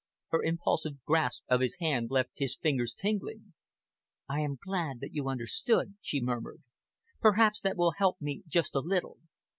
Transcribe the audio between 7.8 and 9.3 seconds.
help me just a little.